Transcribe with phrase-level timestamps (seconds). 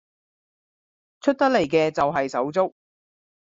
[1.19, 2.73] 出得嚟嘅就係手足